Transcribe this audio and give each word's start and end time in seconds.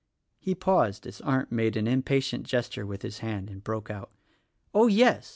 He 0.39 0.55
paused 0.55 1.05
as 1.05 1.21
Arndt 1.21 1.51
made 1.51 1.77
an 1.77 1.85
impatient 1.87 2.47
gesture 2.47 2.87
with 2.87 3.03
his 3.03 3.19
hand 3.19 3.51
and 3.51 3.63
broke 3.63 3.91
out, 3.91 4.09
"Oh, 4.73 4.87
yes! 4.87 5.29